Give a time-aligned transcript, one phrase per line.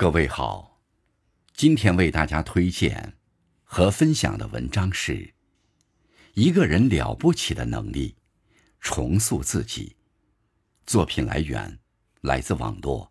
[0.00, 0.78] 各位好，
[1.54, 3.14] 今天为大家推荐
[3.64, 5.34] 和分享的文章是：
[6.34, 8.14] 一个人了不起的能力——
[8.78, 9.96] 重塑自己。
[10.86, 11.80] 作品来源
[12.20, 13.10] 来自网络，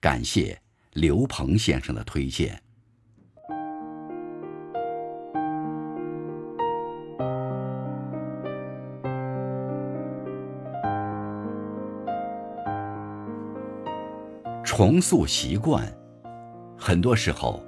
[0.00, 0.58] 感谢
[0.94, 2.62] 刘鹏先生的推荐。
[14.64, 16.01] 重塑习惯。
[16.84, 17.64] 很多时候，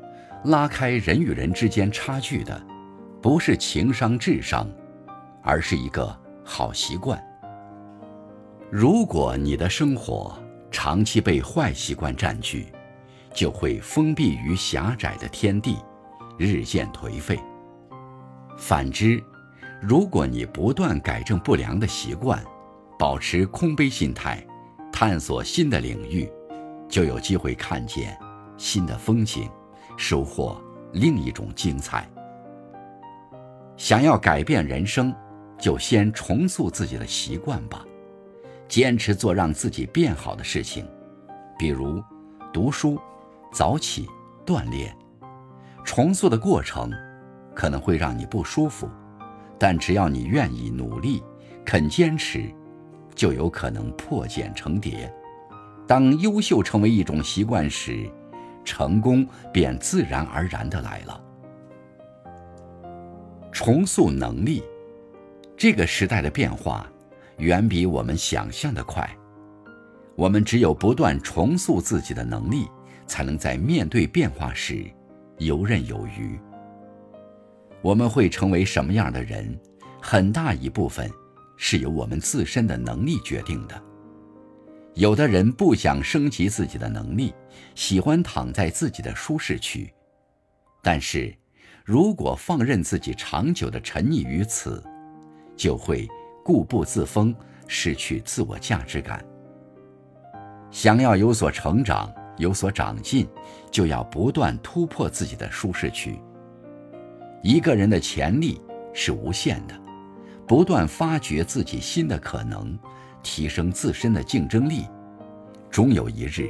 [0.47, 2.61] 拉开人与人之间差距的，
[3.23, 4.69] 不是情商、智商，
[5.41, 7.23] 而是一个好习惯。
[8.73, 10.37] 如果你的生活
[10.69, 12.73] 长期被坏习惯占据，
[13.33, 15.77] 就会封闭于狭窄的天地，
[16.37, 17.39] 日渐颓废。
[18.59, 19.23] 反之，
[19.81, 22.43] 如果你不断改正不良的习惯，
[22.99, 24.45] 保持空杯心态，
[24.93, 26.29] 探索新的领域，
[26.89, 28.19] 就有机会看见。
[28.57, 29.49] 新的风景，
[29.97, 30.61] 收获
[30.93, 32.09] 另一种精彩。
[33.77, 35.15] 想要改变人生，
[35.59, 37.85] 就先重塑自己的习惯吧。
[38.67, 40.87] 坚持做让自己变好的事情，
[41.59, 42.03] 比如
[42.53, 42.99] 读书、
[43.53, 44.09] 早起、
[44.47, 44.97] 锻炼。
[45.85, 46.91] 重塑的过程
[47.55, 48.89] 可能会让你不舒服，
[49.59, 51.23] 但只要你愿意努力、
[51.65, 52.51] 肯坚持，
[53.15, 55.13] 就有可能破茧成蝶。
[55.87, 58.11] 当优秀成为一种习惯时，
[58.65, 61.21] 成功便自然而然的来了。
[63.53, 64.63] 重塑能力，
[65.57, 66.91] 这个时代的变化
[67.39, 69.09] 远比我们想象的快。
[70.17, 72.67] 我们只有不断重塑自己的能力，
[73.07, 74.85] 才能在面对变化时
[75.39, 76.39] 游刃有余。
[77.83, 79.59] 我们会成为什么样的人，
[80.01, 81.11] 很大一部分
[81.57, 83.81] 是由我们自身的能力决定的。
[84.95, 87.35] 有的人不想升级自己的能力，
[87.75, 89.93] 喜欢躺在自己的舒适区。
[90.83, 91.35] 但是，
[91.85, 94.83] 如果放任自己长久的沉溺于此，
[95.57, 96.09] 就会
[96.45, 97.35] 固步自封，
[97.67, 99.25] 失去自我价值感。
[100.71, 103.27] 想要有所成长、有所长进，
[103.73, 106.21] 就要不断突破自己的舒适区。
[107.43, 108.61] 一个人的潜力
[108.93, 109.75] 是无限的，
[110.47, 112.79] 不断发掘自己新的可能。
[113.25, 114.87] 提升自身的竞争力，
[115.69, 116.49] 终有一日，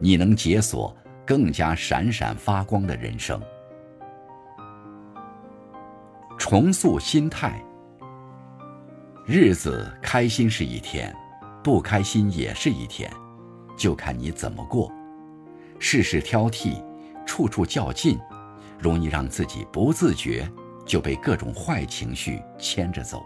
[0.00, 3.40] 你能解锁更加闪闪发光的人生。
[6.38, 7.62] 重塑心态，
[9.24, 11.14] 日子开心是一天，
[11.62, 13.10] 不开心也是一天，
[13.76, 14.90] 就看你怎么过。
[15.78, 16.82] 事事挑剔，
[17.26, 18.18] 处处较劲，
[18.78, 20.50] 容易让自己不自觉
[20.86, 23.22] 就被各种坏情绪牵着走。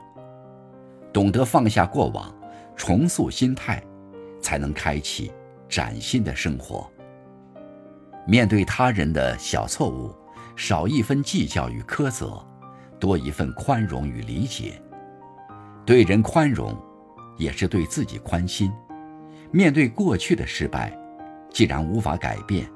[1.13, 2.40] 懂得放下过往。
[2.81, 3.83] 重塑心态，
[4.41, 5.31] 才能开启
[5.69, 6.91] 崭新的生活。
[8.27, 10.11] 面对他人的小错误，
[10.57, 12.43] 少一分计较与苛责，
[12.99, 14.81] 多一份宽容与理解。
[15.85, 16.75] 对人宽容，
[17.37, 18.73] 也是对自己宽心。
[19.51, 20.91] 面对过去的失败，
[21.51, 22.67] 既然无法改变，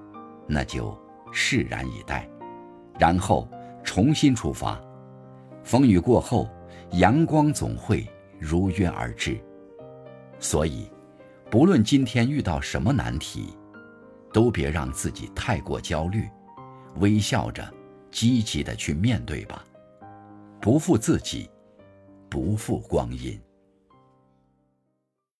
[0.47, 0.95] 那就
[1.33, 2.29] 释然以待，
[2.99, 3.49] 然后
[3.83, 4.79] 重新出发。
[5.63, 6.47] 风雨过后，
[6.91, 8.07] 阳光总会
[8.39, 9.43] 如约而至。
[10.45, 10.91] 所以，
[11.51, 13.57] 不论今天遇到什么难题，
[14.31, 16.29] 都别让自己太过焦虑，
[16.97, 17.67] 微笑着、
[18.11, 19.65] 积极的去面对吧。
[20.61, 21.49] 不负自己，
[22.29, 23.41] 不负光阴。